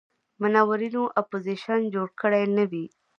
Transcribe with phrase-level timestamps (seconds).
[0.41, 2.85] منورینو اپوزیشن جوړ کړی نه وي.